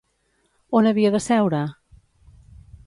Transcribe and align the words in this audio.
On 0.79 0.89
havia 0.93 1.11
de 1.17 1.21
seure? 1.27 1.61